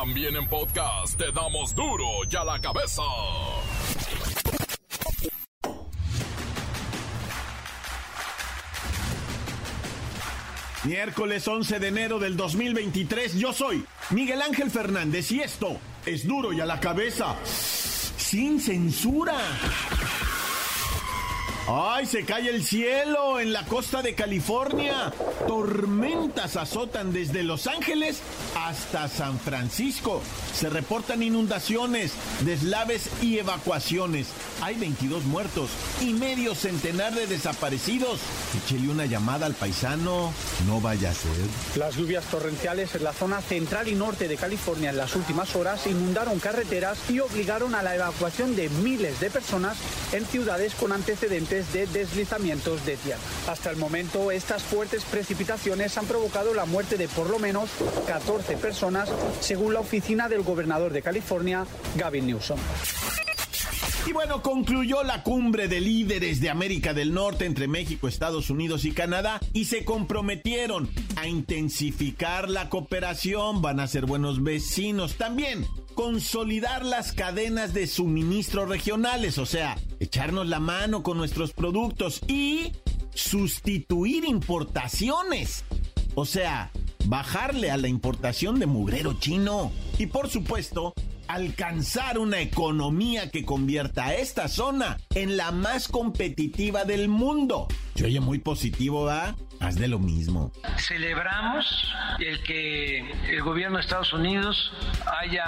[0.00, 3.02] También en podcast te damos duro y a la cabeza.
[10.84, 15.76] Miércoles 11 de enero del 2023, yo soy Miguel Ángel Fernández y esto
[16.06, 19.36] es duro y a la cabeza, sin censura.
[21.68, 25.12] ¡Ay, se cae el cielo en la costa de California!
[25.46, 28.20] Tormentas azotan desde Los Ángeles
[28.56, 30.22] hasta San Francisco.
[30.54, 32.12] Se reportan inundaciones,
[32.44, 34.28] deslaves y evacuaciones.
[34.62, 35.70] Hay 22 muertos
[36.00, 38.20] y medio centenar de desaparecidos.
[38.64, 40.32] Échele una llamada al paisano,
[40.66, 41.30] no vaya a ser.
[41.76, 45.86] Las lluvias torrenciales en la zona central y norte de California en las últimas horas
[45.86, 49.76] inundaron carreteras y obligaron a la evacuación de miles de personas
[50.12, 53.18] en ciudades con antecedentes de deslizamientos de tierra.
[53.48, 57.70] Hasta el momento, estas fuertes precipitaciones han provocado la muerte de por lo menos
[58.06, 59.08] 14 personas,
[59.40, 62.58] según la oficina del gobernador de California, Gavin Newsom.
[64.06, 68.84] Y bueno, concluyó la cumbre de líderes de América del Norte entre México, Estados Unidos
[68.84, 75.66] y Canadá y se comprometieron a intensificar la cooperación, van a ser buenos vecinos también,
[75.94, 82.72] consolidar las cadenas de suministro regionales, o sea, echarnos la mano con nuestros productos y
[83.14, 85.64] sustituir importaciones.
[86.14, 86.72] O sea,
[87.04, 89.70] bajarle a la importación de mugrero chino.
[89.98, 90.94] Y por supuesto,
[91.34, 97.68] alcanzar una economía que convierta a esta zona en la más competitiva del mundo.
[97.94, 99.34] Se oye muy positivo, ¿va?
[99.60, 100.50] Haz de lo mismo.
[100.78, 104.72] Celebramos el que el gobierno de Estados Unidos
[105.20, 105.44] haya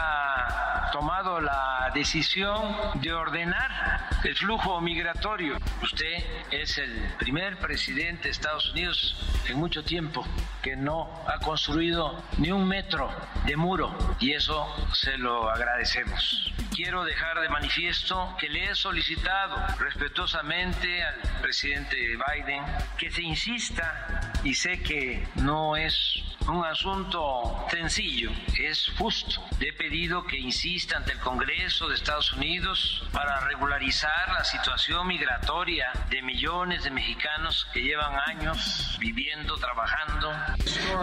[0.92, 5.56] tomado la decisión de ordenar el flujo migratorio.
[5.82, 9.16] Usted es el primer presidente de Estados Unidos
[9.48, 10.24] en mucho tiempo
[10.62, 13.10] que no ha construido ni un metro
[13.46, 16.52] de muro y eso se lo agradecemos.
[16.74, 22.62] Quiero dejar de manifiesto que le he solicitado respetuosamente al presidente Biden
[22.98, 29.42] que se insista y sé que no es un asunto sencillo, es justo.
[29.60, 35.06] Le he pedido que insista ante el Congreso de Estados Unidos para regularizar la situación
[35.06, 40.32] migratoria de millones de mexicanos que llevan años viviendo, trabajando.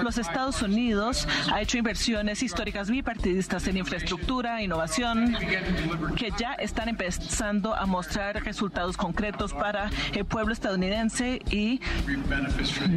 [0.04, 5.36] Los Estados Unidos ha hecho inversiones históricas bipartidistas en infraestructura, innovación,
[6.16, 11.80] que ya están empezando a mostrar resultados concretos para el pueblo estadounidense y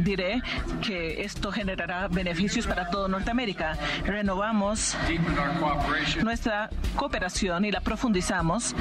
[0.03, 0.41] diré
[0.85, 3.77] que esto generará beneficios para todo Norteamérica.
[4.05, 4.95] Renovamos
[6.23, 8.75] nuestra cooperación y la profundizamos.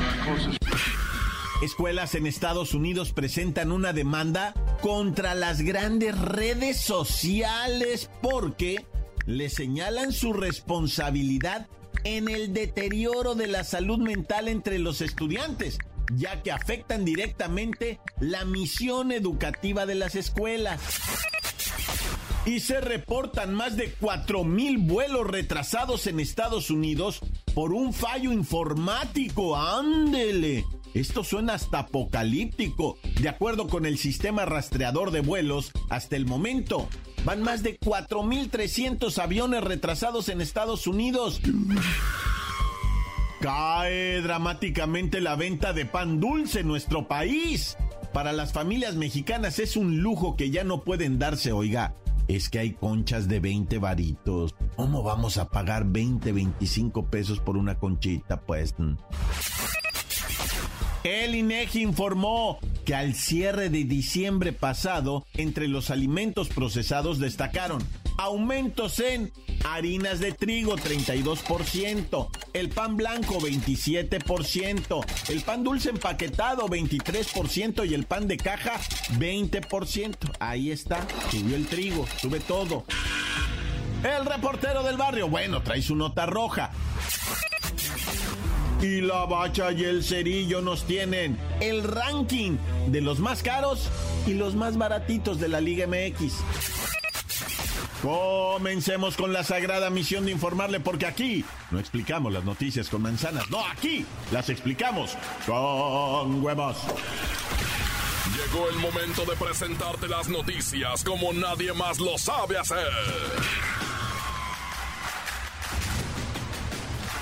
[1.63, 8.85] Escuelas en Estados Unidos presentan una demanda contra las grandes redes sociales porque
[9.27, 11.69] le señalan su responsabilidad
[12.05, 15.79] en el deterioro de la salud mental entre los estudiantes,
[16.15, 20.81] ya que afectan directamente la misión educativa de las escuelas.
[22.45, 27.21] Y se reportan más de 4.000 vuelos retrasados en Estados Unidos
[27.55, 29.57] por un fallo informático.
[29.57, 30.65] Ándele.
[30.93, 32.99] Esto suena hasta apocalíptico.
[33.21, 36.89] De acuerdo con el sistema rastreador de vuelos, hasta el momento
[37.25, 41.41] van más de 4.300 aviones retrasados en Estados Unidos.
[43.41, 47.77] Cae dramáticamente la venta de pan dulce en nuestro país.
[48.13, 51.95] Para las familias mexicanas es un lujo que ya no pueden darse, oiga.
[52.29, 54.55] Es que hay conchas de 20 varitos.
[54.77, 58.41] ¿Cómo vamos a pagar 20, 25 pesos por una conchita?
[58.41, 58.75] Pues...
[61.03, 67.83] El INEGI informó que al cierre de diciembre pasado, entre los alimentos procesados destacaron
[68.19, 69.33] aumentos en
[69.65, 78.05] harinas de trigo 32%, el pan blanco 27%, el pan dulce empaquetado 23% y el
[78.05, 78.81] pan de caja
[79.19, 80.17] 20%.
[80.41, 82.85] Ahí está, subió el trigo, sube todo.
[84.03, 86.73] El reportero del barrio, bueno, trae su nota roja.
[88.83, 92.57] Y la bacha y el cerillo nos tienen el ranking
[92.89, 93.89] de los más caros
[94.27, 96.35] y los más baratitos de la Liga MX.
[98.03, 103.49] Comencemos con la sagrada misión de informarle porque aquí no explicamos las noticias con manzanas,
[103.49, 106.79] no, aquí las explicamos con huevos.
[108.35, 112.91] Llegó el momento de presentarte las noticias como nadie más lo sabe hacer.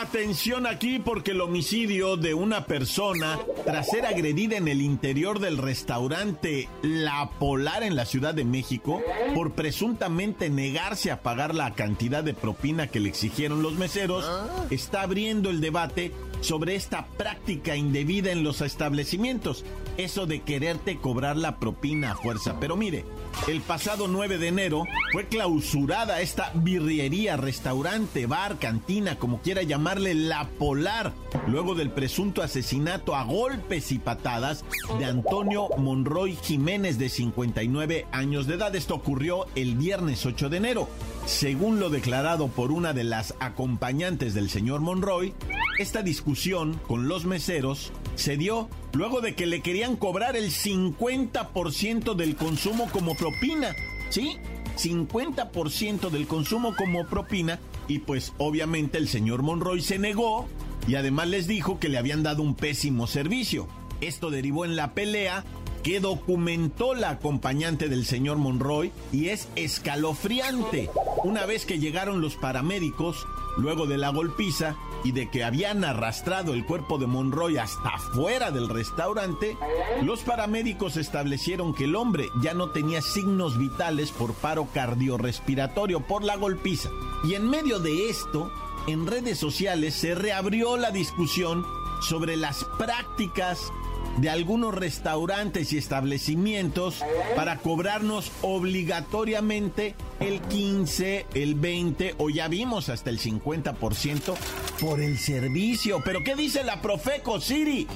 [0.00, 5.58] Atención aquí porque el homicidio de una persona tras ser agredida en el interior del
[5.58, 9.02] restaurante La Polar en la Ciudad de México
[9.34, 14.24] por presuntamente negarse a pagar la cantidad de propina que le exigieron los meseros
[14.70, 19.64] está abriendo el debate sobre esta práctica indebida en los establecimientos,
[19.96, 22.58] eso de quererte cobrar la propina a fuerza.
[22.60, 23.04] Pero mire,
[23.48, 30.14] el pasado 9 de enero fue clausurada esta birriería, restaurante, bar, cantina, como quiera llamarle,
[30.14, 31.12] La Polar,
[31.46, 34.64] luego del presunto asesinato a golpes y patadas
[34.98, 38.74] de Antonio Monroy Jiménez de 59 años de edad.
[38.74, 40.88] Esto ocurrió el viernes 8 de enero.
[41.26, 45.34] Según lo declarado por una de las acompañantes del señor Monroy,
[45.78, 52.14] esta discusión con los meseros se dio luego de que le querían cobrar el 50%
[52.14, 53.74] del consumo como propina.
[54.10, 54.38] ¿Sí?
[54.76, 60.48] 50% del consumo como propina y pues obviamente el señor Monroy se negó
[60.88, 63.68] y además les dijo que le habían dado un pésimo servicio.
[64.00, 65.44] Esto derivó en la pelea
[65.82, 70.90] que documentó la acompañante del señor Monroy y es escalofriante.
[71.22, 73.26] Una vez que llegaron los paramédicos,
[73.58, 78.50] luego de la golpiza y de que habían arrastrado el cuerpo de Monroy hasta fuera
[78.50, 79.56] del restaurante,
[80.02, 86.24] los paramédicos establecieron que el hombre ya no tenía signos vitales por paro cardiorrespiratorio por
[86.24, 86.88] la golpiza.
[87.22, 88.50] Y en medio de esto,
[88.86, 91.66] en redes sociales se reabrió la discusión
[92.00, 93.70] sobre las prácticas
[94.18, 97.04] de algunos restaurantes y establecimientos
[97.36, 104.36] para cobrarnos obligatoriamente el 15, el 20 o ya vimos hasta el 50%
[104.80, 106.02] por el servicio.
[106.04, 107.86] Pero ¿qué dice la Profeco, Siri?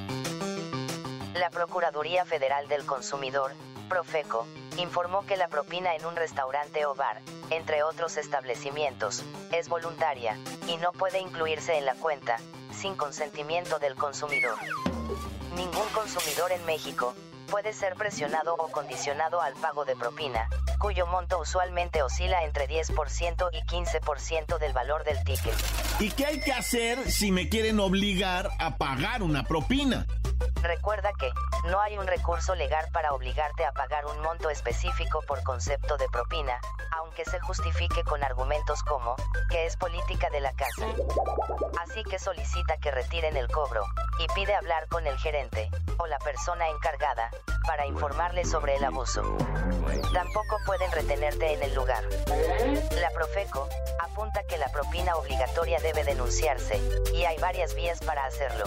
[1.35, 3.53] La Procuraduría Federal del Consumidor,
[3.89, 4.47] Profeco,
[4.79, 7.21] informó que la propina en un restaurante o bar,
[7.51, 9.23] entre otros establecimientos,
[9.53, 10.39] es voluntaria
[10.69, 12.39] y no puede incluirse en la cuenta,
[12.73, 14.57] sin consentimiento del consumidor.
[15.57, 17.15] Ningún consumidor en México
[17.49, 20.49] puede ser presionado o condicionado al pago de propina,
[20.81, 25.55] cuyo monto usualmente oscila entre 10% y 15% del valor del ticket.
[26.01, 30.07] ¿Y qué hay que hacer si me quieren obligar a pagar una propina?
[30.65, 31.31] Recuerda que
[31.67, 36.09] no hay un recurso legal para obligarte a pagar un monto específico por concepto de
[36.09, 36.59] propina,
[36.97, 39.15] aunque se justifique con argumentos como
[39.51, 40.87] que es política de la casa.
[41.83, 43.85] Así que solicita que retiren el cobro
[44.19, 47.31] y pide hablar con el gerente o la persona encargada
[47.67, 49.37] para informarle sobre el abuso.
[50.15, 52.05] Tampoco pueden retenerte en el lugar.
[52.93, 53.69] La Profeco
[54.01, 56.81] apunta que la propina obligatoria debe denunciarse
[57.13, 58.65] y hay varias vías para hacerlo.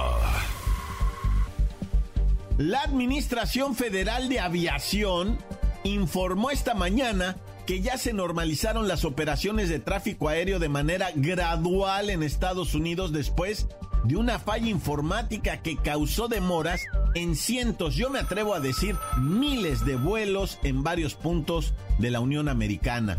[2.59, 5.39] La Administración Federal de Aviación
[5.83, 7.37] informó esta mañana
[7.67, 13.13] que ya se normalizaron las operaciones de tráfico aéreo de manera gradual en Estados Unidos
[13.13, 13.67] después
[14.05, 16.81] de una falla informática que causó demoras
[17.15, 22.21] en cientos, yo me atrevo a decir miles de vuelos en varios puntos de la
[22.21, 23.19] Unión Americana.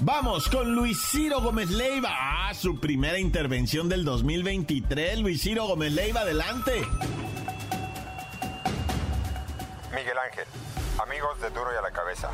[0.00, 2.10] Vamos con Luis Ciro Gómez Leiva.
[2.12, 5.20] Ah, su primera intervención del 2023.
[5.20, 6.72] Luis Ciro Gómez Leiva, adelante.
[9.94, 10.44] Miguel Ángel,
[11.02, 12.30] amigos de Duro y a la Cabeza.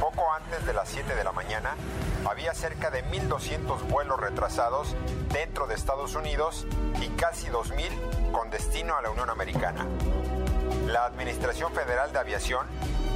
[0.00, 1.74] Poco antes de las 7 de la mañana,
[2.28, 4.94] había cerca de 1.200 vuelos retrasados
[5.32, 6.66] dentro de Estados Unidos
[7.00, 9.86] y casi 2.000 con destino a la Unión Americana.
[10.86, 12.66] La Administración Federal de Aviación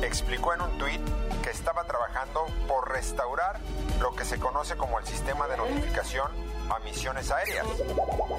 [0.03, 1.01] explicó en un tuit
[1.43, 3.61] que estaba trabajando por restaurar
[4.01, 6.31] lo que se conoce como el sistema de notificación
[6.71, 7.67] a misiones aéreas.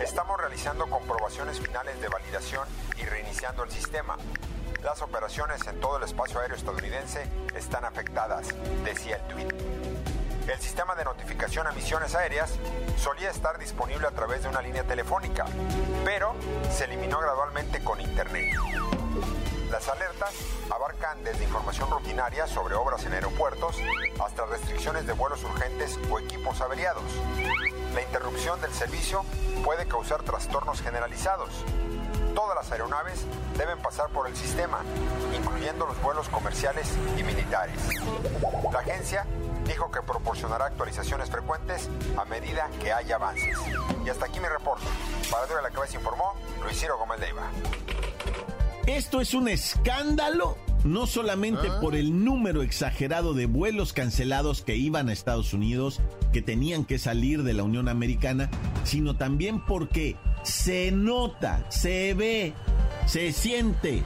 [0.01, 2.67] Estamos realizando comprobaciones finales de validación
[2.97, 4.17] y reiniciando el sistema.
[4.83, 7.23] Las operaciones en todo el espacio aéreo estadounidense
[7.55, 8.47] están afectadas,
[8.83, 9.53] decía el tuit.
[10.47, 12.57] El sistema de notificación a misiones aéreas
[12.97, 15.45] solía estar disponible a través de una línea telefónica,
[16.03, 16.33] pero
[16.71, 18.55] se eliminó gradualmente con Internet.
[19.69, 20.33] Las alertas
[20.73, 23.77] abarcan desde información rutinaria sobre obras en aeropuertos
[24.19, 27.03] hasta restricciones de vuelos urgentes o equipos averiados.
[27.93, 29.23] La interrupción del servicio
[29.63, 31.63] puede causar trastornos generalizados.
[32.41, 33.23] Todas las aeronaves
[33.55, 34.79] deben pasar por el sistema,
[35.37, 37.75] incluyendo los vuelos comerciales y militares.
[38.73, 39.27] La agencia
[39.67, 43.59] dijo que proporcionará actualizaciones frecuentes a medida que haya avances.
[44.03, 44.85] Y hasta aquí mi reporte.
[45.29, 46.33] Para de la Cabeza informó
[46.63, 47.43] Luis Ciro Gómez Leiva.
[48.87, 51.77] Esto es un escándalo, no solamente Ah.
[51.79, 56.01] por el número exagerado de vuelos cancelados que iban a Estados Unidos,
[56.33, 58.49] que tenían que salir de la Unión Americana,
[58.83, 62.53] sino también porque se nota, se ve,
[63.05, 64.03] se siente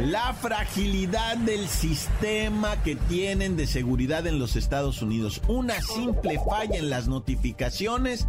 [0.00, 5.40] la fragilidad del sistema que tienen de seguridad en los Estados Unidos.
[5.48, 8.26] Una simple falla en las notificaciones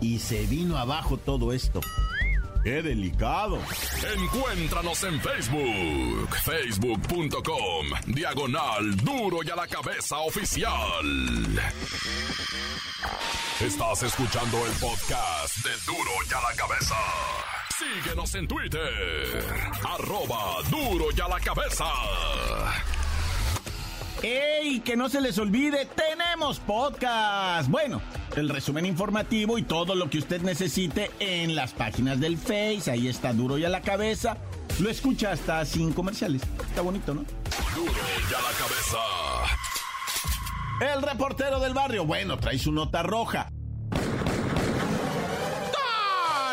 [0.00, 1.80] y se vino abajo todo esto.
[2.62, 3.58] ¡Qué delicado!
[4.16, 11.04] Encuéntranos en Facebook, facebook.com, diagonal duro y a la cabeza oficial.
[13.60, 16.94] Estás escuchando el podcast de duro y a la cabeza.
[17.76, 19.44] Síguenos en Twitter,
[19.84, 21.86] arroba duro y a la cabeza.
[24.22, 24.78] ¡Ey!
[24.80, 25.84] Que no se les olvide,
[26.42, 27.70] tenemos podcast.
[27.70, 28.02] Bueno,
[28.34, 32.90] el resumen informativo y todo lo que usted necesite en las páginas del Face.
[32.90, 34.36] Ahí está duro y a la cabeza.
[34.80, 36.42] Lo escucha hasta sin comerciales.
[36.66, 37.20] Está bonito, ¿no?
[37.76, 38.98] Duro y a la cabeza.
[40.80, 43.48] El reportero del barrio, bueno, trae su nota roja.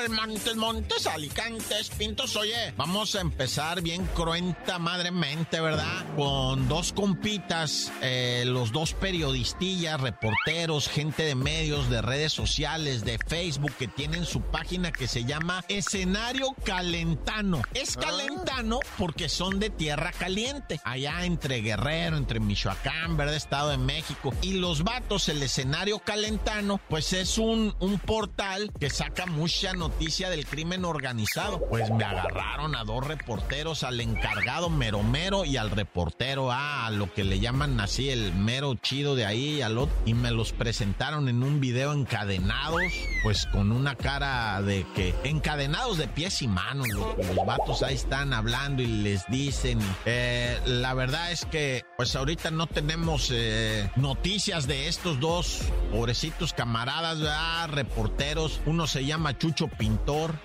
[0.10, 2.36] Montes, Montes, Alicantes, Pintos.
[2.36, 6.06] Oye, vamos a empezar bien cruenta madremente, ¿verdad?
[6.16, 13.20] Con dos compitas, eh, los dos periodistillas, reporteros, gente de medios, de redes sociales, de
[13.28, 17.62] Facebook, que tienen su página que se llama Escenario Calentano.
[17.74, 23.36] Es calentano porque son de tierra caliente, allá entre Guerrero, entre Michoacán, ¿verdad?
[23.36, 24.34] Estado de México.
[24.42, 29.99] Y los vatos, el escenario calentano, pues es un, un portal que saca mucha noticia
[30.00, 31.60] del crimen organizado.
[31.70, 37.14] Pues me agarraron a dos reporteros, al encargado mero mero y al reportero, a lo
[37.14, 39.94] que le llaman así el mero chido de ahí y al otro.
[40.06, 42.82] Y me los presentaron en un video encadenados,
[43.24, 46.88] pues con una cara de que encadenados de pies y manos.
[46.88, 49.80] Los, los vatos ahí están hablando y les dicen.
[50.06, 55.60] eh, la verdad es que, pues ahorita no tenemos eh, noticias de estos dos
[55.92, 58.62] pobrecitos camaradas, reporteros.
[58.66, 59.68] Uno se llama Chucho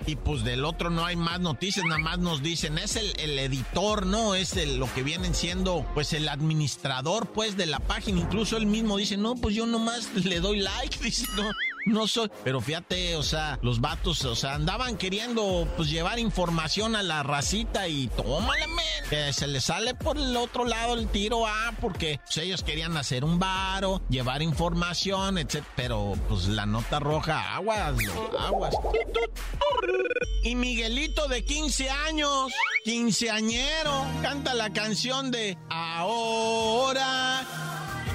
[0.05, 3.37] Y pues del otro no hay más noticias, nada más nos dicen, es el, el
[3.39, 4.35] editor, ¿no?
[4.35, 8.19] Es el, lo que vienen siendo pues el administrador pues de la página.
[8.19, 11.43] Incluso él mismo dice, no, pues yo nomás le doy like, dice, no.
[11.85, 16.95] No soy, pero fíjate, o sea, los vatos, o sea, andaban queriendo pues llevar información
[16.95, 21.07] a la racita y tómale, men, que se les sale por el otro lado el
[21.07, 25.63] tiro, ah, porque pues, ellos querían hacer un varo, llevar información, etc.
[25.75, 27.93] Pero pues la nota roja, aguas,
[28.39, 28.75] aguas.
[30.43, 32.51] Y Miguelito de 15 años,
[32.83, 37.34] quinceañero, canta la canción de Ahora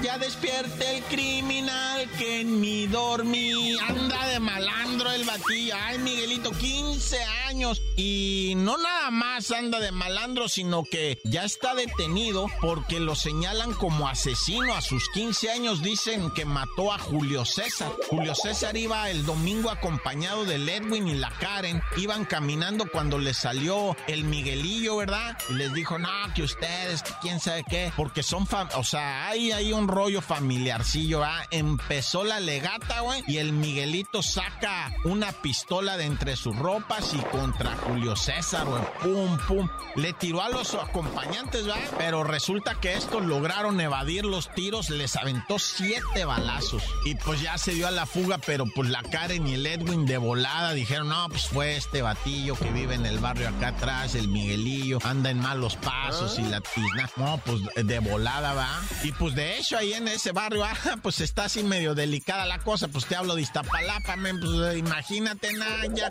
[0.01, 3.77] ya despierte el criminal que en mi dormí.
[3.87, 5.75] Anda de malandro el batillo.
[5.77, 7.81] Ay, Miguelito, 15 años.
[7.95, 13.73] Y no nada más anda de malandro, sino que ya está detenido porque lo señalan
[13.73, 14.73] como asesino.
[14.73, 17.91] A sus 15 años dicen que mató a Julio César.
[18.09, 21.81] Julio César iba el domingo acompañado de Edwin y la Karen.
[21.97, 25.37] Iban caminando cuando les salió el Miguelillo, ¿verdad?
[25.49, 27.91] Y les dijo, no, que ustedes, quién sabe qué.
[27.95, 31.45] Porque son, fam o sea, hay ahí un rollo familiarcillo, ¿ah?
[31.51, 37.19] Empezó la legata, güey, y el Miguelito saca una pistola de entre sus ropas y
[37.35, 39.69] contra Julio César, güey, pum, pum.
[39.95, 41.77] Le tiró a los acompañantes, ¿va?
[41.97, 46.83] Pero resulta que estos lograron evadir los tiros, les aventó siete balazos.
[47.05, 50.05] Y pues ya se dio a la fuga, pero pues la Karen y el Edwin
[50.05, 54.15] de volada dijeron, no, pues fue este batillo que vive en el barrio acá atrás,
[54.15, 57.09] el Miguelillo, anda en malos pasos y la tizna.
[57.17, 58.81] No, pues de volada, va.
[59.03, 62.59] Y pues de hecho ahí en ese barrio, ah, pues está así medio delicada la
[62.59, 66.09] cosa, pues te hablo de Iztapalapa, men, pues imagínate, nada, ya.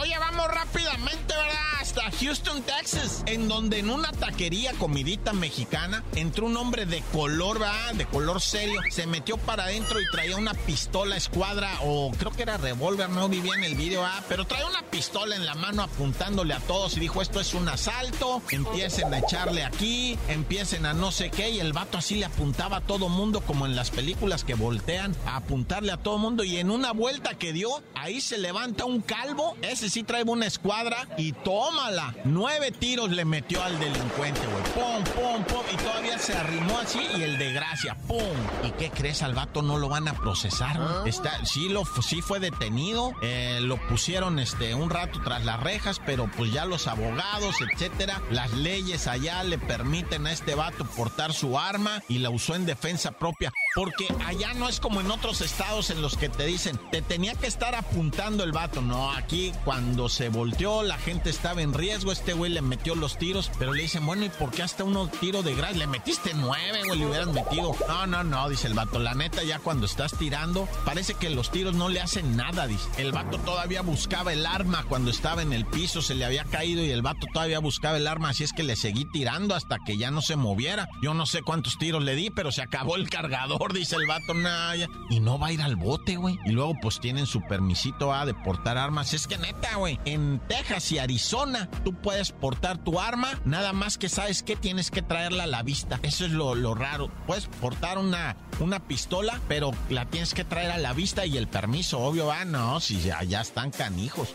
[0.00, 1.56] Oye, vamos rápidamente, ¿verdad?
[1.80, 7.60] Hasta Houston, Texas, en donde en una taquería comidita mexicana entró un hombre de color,
[7.60, 7.94] ¿verdad?
[7.94, 12.42] De color serio, se metió para adentro y traía una pistola escuadra, o creo que
[12.42, 14.22] era revólver, no vivía en el video, ¿ah?
[14.28, 17.68] Pero traía una pistola en la mano apuntándole a todos y dijo, esto es un
[17.68, 22.26] asalto, empiecen a echarle aquí, empiecen a no sé qué, y el vato así le
[22.26, 26.44] apuntaba a todo mundo, como en las películas que voltean a apuntarle a todo mundo,
[26.44, 30.46] y en una vuelta que dio, ahí se levanta un calvo, ese sí trae una
[30.46, 36.18] escuadra, y tómala, nueve tiros le metió al delincuente, güey, pum, pum, pum, y todavía
[36.18, 38.20] se arrimó así, y el de gracia, pum,
[38.64, 39.22] ¿y qué crees?
[39.22, 43.76] Al vato no lo van a procesar, Está, sí, lo, sí fue detenido, eh, lo
[43.88, 49.06] pusieron este, un rato tras las rejas, pero pues ya los abogados, etcétera, las leyes
[49.06, 53.52] allá le permiten a este vato portar su arma y la usó en defensa propia.
[53.74, 57.34] Porque allá no es como en otros estados en los que te dicen, te tenía
[57.34, 58.80] que estar apuntando el vato.
[58.80, 63.18] No, aquí cuando se volteó, la gente estaba en riesgo, este güey le metió los
[63.18, 65.76] tiros, pero le dicen, bueno, ¿y por qué hasta uno tiro de gras?
[65.76, 67.74] Le metiste nueve, güey, le hubieras metido.
[67.88, 71.50] No, no, no, dice el vato, la neta ya cuando estás tirando, parece que los
[71.50, 72.88] tiros no le hacen nada, dice.
[72.98, 76.84] El vato todavía buscaba el arma cuando estaba en el piso, se le había caído
[76.84, 79.98] y el vato todavía buscaba el arma, así es que le seguí tirando hasta que
[79.98, 80.88] ya no se moviera.
[81.02, 84.34] Yo no sé cuántos tiros le di, pero se acabó el cargador, dice el vato,
[84.34, 84.88] Naya.
[85.10, 86.38] Y no va a ir al bote, güey.
[86.44, 90.90] Y luego pues tienen su permisito a de portar Es que neta, güey, en Texas
[90.90, 95.44] y Arizona tú puedes portar tu arma, nada más que sabes que tienes que traerla
[95.44, 96.00] a la vista.
[96.02, 97.10] Eso es lo, lo raro.
[97.26, 101.46] Puedes portar una, una pistola, pero la tienes que traer a la vista y el
[101.46, 104.30] permiso, obvio, ah, no, si ya están canijos.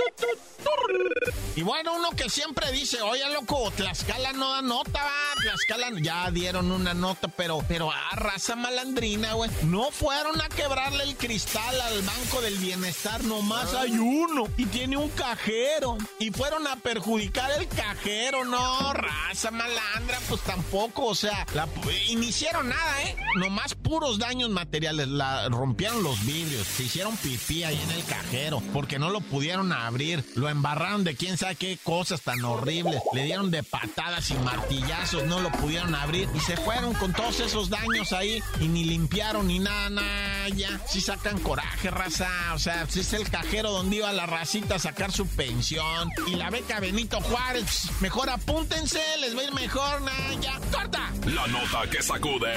[1.56, 5.42] Y bueno, uno que siempre dice, oye, loco, Tlaxcala no da nota, va.
[5.42, 9.50] Tlaxcala ya dieron una nota, pero, pero, ah, raza malandrina, güey.
[9.64, 14.46] No fueron a quebrarle el cristal al Banco del Bienestar, nomás hay uno.
[14.58, 15.98] Y tiene un cajero.
[16.20, 21.68] Y fueron a perjudicar el cajero, no, raza malandra, pues tampoco, o sea, la,
[22.08, 23.16] y ni hicieron nada, ¿eh?
[23.38, 28.62] Nomás puros daños materiales, la, rompieron los vidrios, se hicieron pipí ahí en el cajero,
[28.74, 33.24] porque no lo pudieron abrir, lo embarraron de quién sabe qué cosas tan horribles, le
[33.24, 37.70] dieron de patadas y martillazos, no lo pudieron abrir y se fueron con todos esos
[37.70, 40.80] daños ahí y ni limpiaron ni nada, nada, ya.
[40.88, 44.46] Si sacan coraje, raza, o sea, si es el cajero donde iba la racita a
[44.80, 50.02] sacar su pensión y la beca Benito Juárez, mejor apúntense, les va a ir mejor,
[50.02, 50.60] nada, ya.
[50.72, 51.12] ¡Corta!
[51.28, 52.52] La nota que sacude.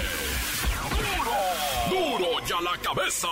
[1.91, 1.91] ¡Duro!
[1.91, 3.29] ¡Duro ya la cabeza!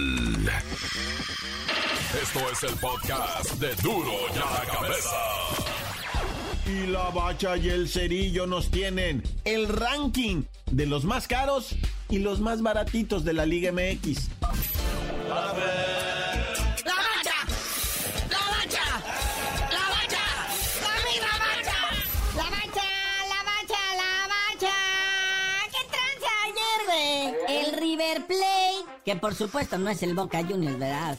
[2.23, 5.17] Esto es el podcast de duro y a la cabeza.
[6.67, 11.77] Y la bacha y el cerillo nos tienen el ranking de los más caros
[12.09, 14.38] y los más baratitos de la Liga MX.
[29.09, 31.17] Que por supuesto no es el Boca Juniors, ¿verdad?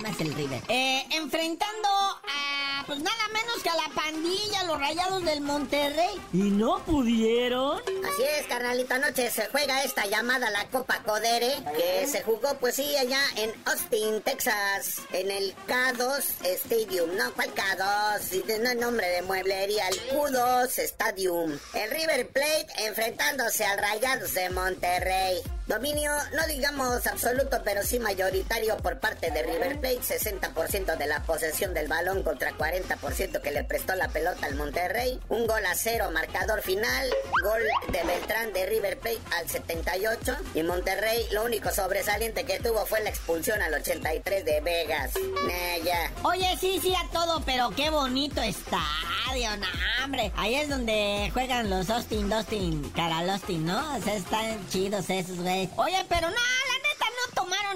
[0.00, 0.62] No es el River.
[0.68, 6.20] Eh, enfrentando a, pues nada menos que a la pandilla, los rayados del Monterrey.
[6.32, 7.78] ¿Y no pudieron?
[7.78, 8.94] Así es, carnalito.
[8.94, 13.52] Anoche se juega esta llamada la Copa Codere, que se jugó, pues sí, allá en
[13.66, 17.16] Austin, Texas, en el K2 Stadium.
[17.16, 18.60] No, ¿cuál K2?
[18.60, 21.58] No nombre de mueblería, el Q2 Stadium.
[21.74, 25.42] El River Plate enfrentándose al Rayados de Monterrey.
[25.66, 31.22] Dominio, no digamos absoluto, pero sí mayoritario por parte de River Plate, 60% de la
[31.22, 35.18] posesión del balón contra 40% que le prestó la pelota al Monterrey.
[35.28, 37.08] Un gol a cero, marcador final,
[37.42, 42.86] gol de Beltrán de River Plate al 78 y Monterrey lo único sobresaliente que tuvo
[42.86, 45.12] fue la expulsión al 83 de Vegas.
[45.16, 46.28] Nah.
[46.28, 49.66] Oye, sí, sí a todo, pero qué bonito estadio, no,
[50.04, 50.32] hombre.
[50.36, 53.96] Ahí es donde juegan los Austin, Dustin, Caralostin, ¿no?
[53.96, 55.68] O sea, están chidos esos, güey.
[55.76, 56.36] Oye, pero no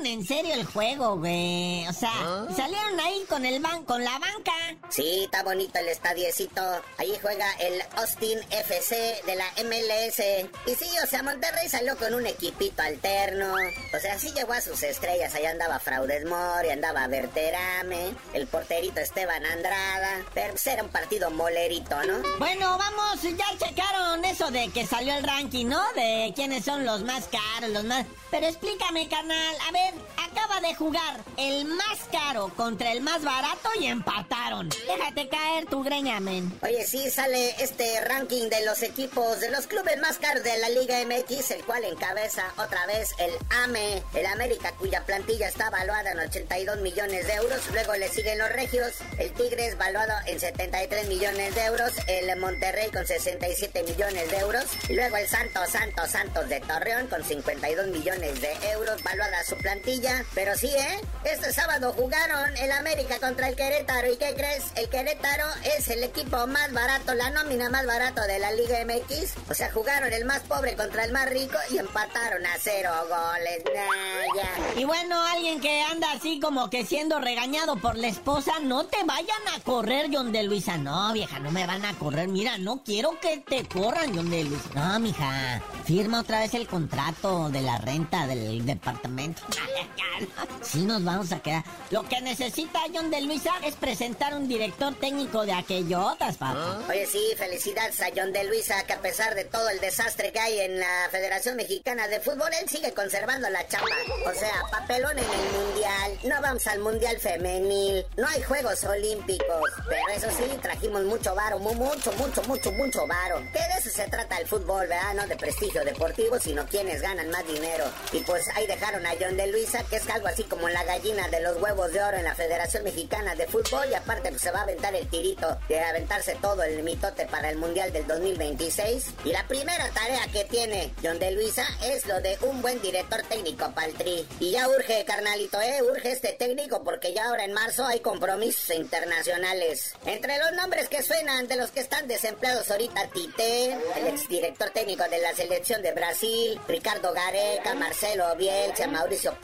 [0.05, 1.87] tomaron en serio el juego, güey.
[1.89, 4.53] O sea, salieron ahí con el ban con la banca.
[4.89, 6.61] Sí, está bonito el estadiecito.
[6.99, 10.19] Ahí juega el Austin FC de la MLS.
[10.67, 13.55] Y sí, o sea, Monterrey salió con un equipito alterno.
[13.95, 15.35] O sea, sí llegó a sus estrellas.
[15.35, 20.25] Ahí andaba Fraudes Mori, andaba Berterame, el porterito Esteban Andrada.
[20.35, 22.23] Pero pues, era un partido molerito, ¿no?
[22.39, 25.81] Bueno, vamos, ya checaron eso de que salió el ranking, ¿no?
[25.95, 28.07] De quiénes son los más caros, los más...
[28.31, 29.55] Pero explícame, carnal.
[29.69, 30.24] A ver, Action!
[30.35, 34.69] Acaba de jugar el más caro contra el más barato y empataron.
[34.69, 36.53] Déjate caer tu greña, men.
[36.63, 40.69] Oye, sí, sale este ranking de los equipos, de los clubes más caros de la
[40.71, 46.11] Liga MX, el cual encabeza otra vez el AME, el América, cuya plantilla está valuada
[46.13, 47.61] en 82 millones de euros.
[47.73, 52.91] Luego le siguen los Regios, el Tigres valuado en 73 millones de euros, el Monterrey
[52.91, 57.87] con 67 millones de euros, y luego el Santos, Santos, Santos de Torreón con 52
[57.89, 60.24] millones de euros valuada su plantilla.
[60.35, 61.01] Pero sí, ¿eh?
[61.25, 64.13] Este sábado jugaron el América contra el Querétaro.
[64.13, 64.65] ¿Y qué crees?
[64.77, 69.35] El Querétaro es el equipo más barato, la nómina más barato de la Liga MX.
[69.51, 73.63] O sea, jugaron el más pobre contra el más rico y empataron a cero goles.
[73.75, 74.81] Nah, ya.
[74.81, 79.03] Y bueno, alguien que anda así como que siendo regañado por la esposa, no te
[79.05, 80.77] vayan a correr, John de Luisa.
[80.77, 82.29] No, vieja, no me van a correr.
[82.29, 84.69] Mira, no quiero que te corran, John de Luisa.
[84.75, 89.43] No, mija, firma otra vez el contrato de la renta del departamento.
[90.63, 91.65] Sí nos vamos a quedar.
[91.91, 96.81] Lo que necesita John de Luisa es presentar un director técnico de aquellotas, papá.
[96.89, 100.41] Oye, sí, felicidades a John de Luisa, que a pesar de todo el desastre que
[100.41, 103.89] hay en la Federación Mexicana de Fútbol, él sigue conservando la chamba.
[104.27, 109.71] O sea, papelón en el Mundial, no vamos al Mundial Femenil, no hay Juegos Olímpicos.
[109.89, 113.39] Pero eso sí, trajimos mucho varo, mu- mucho, mucho, mucho, mucho varo.
[113.53, 115.15] Que de eso se trata el fútbol, ¿verdad?
[115.15, 117.85] No de prestigio deportivo, sino quienes ganan más dinero.
[118.13, 121.29] Y pues ahí dejaron a John de Luisa, que es algo así como la gallina
[121.29, 123.89] de los huevos de oro en la Federación Mexicana de Fútbol.
[123.91, 127.51] Y aparte, pues se va a aventar el tirito de aventarse todo el mitote para
[127.51, 129.07] el Mundial del 2026.
[129.25, 133.23] Y la primera tarea que tiene John de Luisa es lo de un buen director
[133.23, 134.27] técnico para tri.
[134.41, 135.83] Y ya urge, carnalito, ¿eh?
[135.83, 139.95] Urge este técnico porque ya ahora en marzo hay compromisos internacionales.
[140.07, 145.05] Entre los nombres que suenan de los que están desempleados ahorita, Tite, el exdirector técnico
[145.09, 149.35] de la selección de Brasil, Ricardo Gareca, Marcelo Bielsa, Mauricio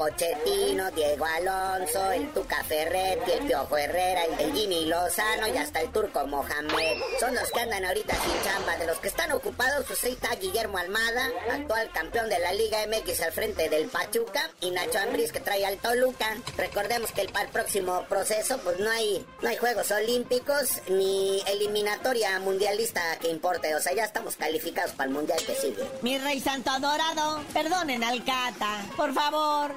[0.94, 6.26] Diego Alonso, el Tuca Ferretti, el Piojo Herrera, el, Jimmy Lozano y hasta el turco
[6.26, 6.98] Mohamed.
[7.20, 8.76] Son los que andan ahorita sin chamba.
[8.76, 12.78] De los que están ocupados, pues ahí está Guillermo Almada, actual campeón de la Liga
[12.86, 16.36] MX al frente del Pachuca, y Nacho Ambriz que trae al Toluca.
[16.56, 21.42] Recordemos que el, para el próximo proceso, pues no hay, no hay Juegos Olímpicos ni
[21.46, 23.74] eliminatoria mundialista que importe.
[23.74, 25.84] O sea, ya estamos calificados para el mundial que sigue.
[26.02, 28.84] Mi rey santo adorado, perdonen al Cata.
[28.96, 29.74] Por favor,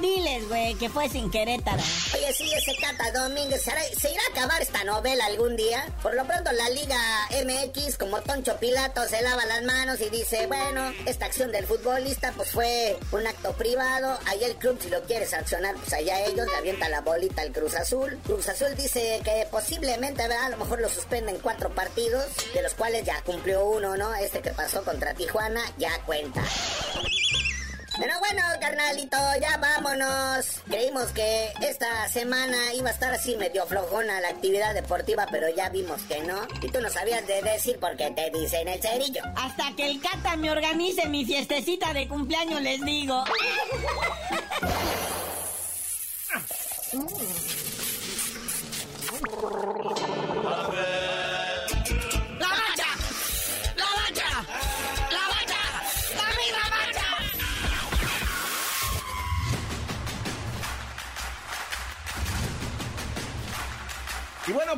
[0.00, 1.82] diles, güey, que fue sin Querétaro.
[2.14, 5.86] Oye, sí, ese Cata Domínguez, ¿será- ¿se irá a acabar esta novela algún día?
[6.02, 6.98] Por lo pronto la Liga
[7.44, 12.32] MX, como Toncho Pilato, se lava las manos y dice, bueno, esta acción del futbolista
[12.36, 16.46] pues fue un acto privado, ahí el club si lo quiere sancionar, pues allá ellos,
[16.48, 18.18] le avienta la bolita al Cruz Azul.
[18.24, 20.22] Cruz Azul dice que posiblemente.
[20.24, 24.14] A lo mejor lo suspenden cuatro partidos, de los cuales ya cumplió uno, ¿no?
[24.14, 26.42] Este que pasó contra Tijuana, ya cuenta.
[28.64, 30.62] Carnalito, ya vámonos.
[30.66, 35.68] Creímos que esta semana iba a estar así medio flojona la actividad deportiva, pero ya
[35.68, 36.46] vimos que no.
[36.62, 39.20] Y tú no sabías de decir por qué te dicen el cerillo.
[39.36, 43.22] Hasta que el Cata me organice mi fiestecita de cumpleaños, les digo.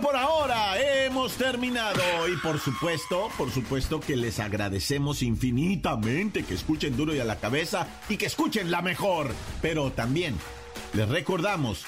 [0.02, 2.28] Por ahora hemos terminado.
[2.28, 7.36] Y por supuesto, por supuesto que les agradecemos infinitamente que escuchen duro y a la
[7.36, 9.34] cabeza y que escuchen la mejor.
[9.62, 10.36] Pero también
[10.92, 11.84] les recordamos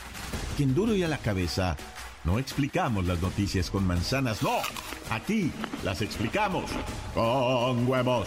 [0.56, 1.76] que en duro y a la cabeza
[2.24, 4.56] no explicamos las noticias con manzanas, no.
[5.10, 5.52] Aquí
[5.84, 6.64] las explicamos
[7.14, 8.26] con huevos.